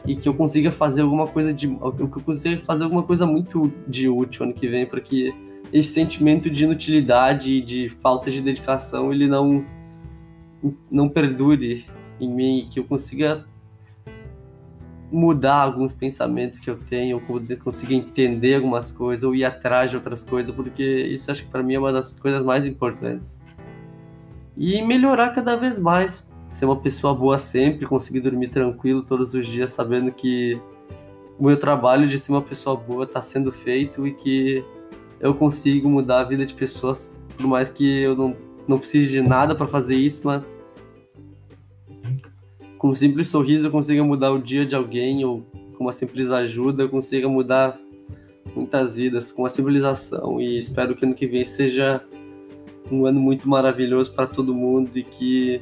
e 0.05 0.15
que 0.15 0.27
eu 0.27 0.33
consiga 0.33 0.71
fazer 0.71 1.01
alguma 1.01 1.27
coisa 1.27 1.53
de 1.53 1.67
que 1.67 2.01
eu 2.01 2.21
consiga 2.23 2.61
fazer 2.61 2.83
alguma 2.83 3.03
coisa 3.03 3.25
muito 3.25 3.71
de 3.87 4.07
útil 4.07 4.45
ano 4.45 4.53
que 4.53 4.67
vem 4.67 4.85
para 4.85 5.01
que 5.01 5.33
esse 5.71 5.91
sentimento 5.91 6.49
de 6.49 6.63
inutilidade 6.63 7.51
e 7.51 7.61
de 7.61 7.89
falta 7.89 8.31
de 8.31 8.41
dedicação 8.41 9.11
ele 9.11 9.27
não 9.27 9.65
não 10.89 11.07
perdure 11.07 11.85
em 12.19 12.29
mim 12.29 12.67
que 12.71 12.79
eu 12.79 12.83
consiga 12.83 13.45
mudar 15.11 15.55
alguns 15.55 15.91
pensamentos 15.91 16.59
que 16.59 16.69
eu 16.69 16.77
tenho, 16.77 17.21
conseguir 17.63 17.95
entender 17.95 18.55
algumas 18.55 18.91
coisas, 18.91 19.23
ou 19.23 19.35
ir 19.35 19.43
atrás 19.43 19.89
de 19.89 19.97
outras 19.97 20.23
coisas, 20.23 20.53
porque 20.53 20.83
isso 20.83 21.31
acho 21.31 21.43
que 21.43 21.49
para 21.49 21.63
mim 21.63 21.73
é 21.75 21.79
uma 21.79 21.91
das 21.91 22.15
coisas 22.15 22.43
mais 22.43 22.65
importantes. 22.65 23.39
E 24.55 24.81
melhorar 24.81 25.29
cada 25.29 25.55
vez 25.55 25.79
mais, 25.79 26.28
ser 26.49 26.65
uma 26.65 26.75
pessoa 26.75 27.13
boa 27.13 27.37
sempre, 27.37 27.85
conseguir 27.85 28.21
dormir 28.21 28.49
tranquilo 28.49 29.03
todos 29.03 29.33
os 29.33 29.47
dias, 29.47 29.71
sabendo 29.71 30.11
que 30.11 30.59
o 31.37 31.45
meu 31.45 31.57
trabalho 31.57 32.07
de 32.07 32.17
ser 32.17 32.31
uma 32.31 32.41
pessoa 32.41 32.75
boa 32.75 33.03
está 33.03 33.21
sendo 33.21 33.51
feito 33.51 34.05
e 34.07 34.13
que 34.13 34.65
eu 35.19 35.33
consigo 35.33 35.87
mudar 35.87 36.21
a 36.21 36.23
vida 36.23 36.45
de 36.45 36.53
pessoas, 36.53 37.11
por 37.37 37.47
mais 37.47 37.69
que 37.69 38.01
eu 38.01 38.15
não, 38.15 38.35
não 38.67 38.79
precise 38.79 39.11
de 39.11 39.21
nada 39.21 39.53
para 39.53 39.67
fazer 39.67 39.95
isso, 39.95 40.25
mas 40.25 40.59
com 42.77 42.89
um 42.89 42.95
simples 42.95 43.27
sorriso 43.27 43.67
eu 43.67 43.71
consiga 43.71 44.03
mudar 44.03 44.31
o 44.31 44.41
dia 44.41 44.65
de 44.65 44.75
alguém 44.75 45.23
ou 45.23 45.45
com 45.77 45.83
uma 45.83 45.91
simples 45.91 46.31
ajuda 46.31 46.83
eu 46.83 46.89
consiga 46.89 47.27
mudar 47.27 47.77
muitas 48.55 48.95
vidas 48.95 49.31
com 49.33 49.45
a 49.45 49.49
civilização 49.49 50.39
e 50.39 50.57
espero 50.57 50.95
que 50.95 51.05
ano 51.05 51.13
que 51.13 51.27
vem 51.27 51.43
seja 51.43 52.01
um 52.89 53.05
ano 53.05 53.19
muito 53.19 53.47
maravilhoso 53.47 54.13
para 54.13 54.25
todo 54.25 54.53
mundo 54.53 54.91
e 54.95 55.03
que 55.03 55.61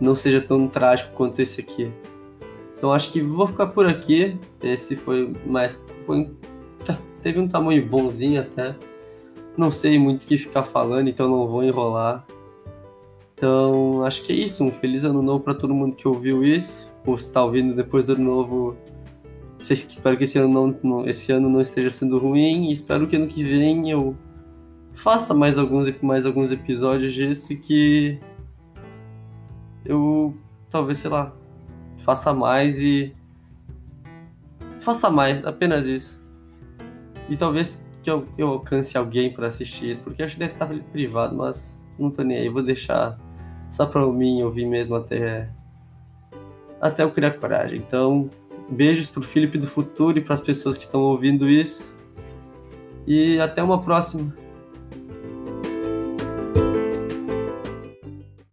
não 0.00 0.14
seja 0.14 0.40
tão 0.40 0.66
trágico 0.66 1.12
quanto 1.14 1.40
esse 1.40 1.60
aqui. 1.60 1.92
Então 2.76 2.92
acho 2.92 3.12
que 3.12 3.20
vou 3.20 3.46
ficar 3.46 3.66
por 3.68 3.86
aqui. 3.86 4.38
Esse 4.62 4.96
foi 4.96 5.32
mais 5.46 5.84
foi 6.06 6.30
tá, 6.84 6.98
teve 7.22 7.38
um 7.38 7.46
tamanho 7.46 7.84
bonzinho 7.86 8.40
até. 8.40 8.74
Não 9.56 9.70
sei 9.70 9.98
muito 9.98 10.22
o 10.22 10.26
que 10.26 10.38
ficar 10.38 10.64
falando, 10.64 11.08
então 11.08 11.28
não 11.28 11.46
vou 11.46 11.62
enrolar. 11.62 12.24
Então, 13.34 14.04
acho 14.04 14.22
que 14.22 14.32
é 14.32 14.36
isso. 14.36 14.62
Um 14.62 14.70
feliz 14.70 15.04
ano 15.04 15.22
novo 15.22 15.40
para 15.40 15.54
todo 15.54 15.74
mundo 15.74 15.96
que 15.96 16.06
ouviu 16.06 16.44
isso. 16.44 16.90
Ou 17.06 17.16
se 17.16 17.24
está 17.24 17.42
ouvindo 17.42 17.74
depois 17.74 18.06
do 18.06 18.12
ano 18.12 18.24
novo. 18.24 18.76
Espero 19.58 20.16
que 20.16 20.24
esse 20.24 20.38
ano 20.38 20.74
não, 20.82 21.06
esse 21.06 21.32
ano 21.32 21.48
não 21.48 21.60
esteja 21.60 21.90
sendo 21.90 22.18
ruim. 22.18 22.68
E 22.68 22.72
espero 22.72 23.06
que 23.06 23.16
ano 23.16 23.26
que 23.26 23.42
vem 23.42 23.90
eu 23.90 24.14
faça 24.92 25.32
mais 25.32 25.56
alguns, 25.58 25.90
mais 26.02 26.26
alguns 26.26 26.52
episódios 26.52 27.14
disso 27.14 27.52
e 27.52 27.56
que 27.56 28.20
eu 29.84 30.36
talvez, 30.68 30.98
sei 30.98 31.10
lá, 31.10 31.32
faça 32.04 32.32
mais 32.32 32.80
e. 32.80 33.14
Faça 34.80 35.10
mais, 35.10 35.44
apenas 35.44 35.86
isso. 35.86 36.20
E 37.28 37.36
talvez 37.36 37.84
que 38.02 38.10
eu, 38.10 38.26
eu 38.38 38.48
alcance 38.48 38.96
alguém 38.96 39.32
para 39.32 39.46
assistir 39.46 39.90
isso, 39.90 40.00
porque 40.00 40.22
acho 40.22 40.34
que 40.34 40.40
deve 40.40 40.54
estar 40.54 40.66
privado, 40.90 41.36
mas 41.36 41.86
não 41.98 42.10
tô 42.10 42.22
nem 42.22 42.38
aí, 42.38 42.48
vou 42.48 42.62
deixar 42.62 43.18
só 43.70 43.86
para 43.86 44.04
mim 44.06 44.42
ouvir 44.42 44.66
mesmo 44.66 44.96
até 44.96 45.50
até 46.80 47.02
eu 47.02 47.10
criar 47.10 47.32
coragem. 47.32 47.78
Então, 47.78 48.30
beijos 48.70 49.10
pro 49.10 49.20
Felipe 49.20 49.58
do 49.58 49.66
futuro 49.66 50.18
e 50.18 50.20
para 50.22 50.34
as 50.34 50.40
pessoas 50.40 50.76
que 50.76 50.82
estão 50.82 51.00
ouvindo 51.02 51.48
isso. 51.48 51.94
E 53.06 53.38
até 53.38 53.62
uma 53.62 53.82
próxima. 53.82 54.34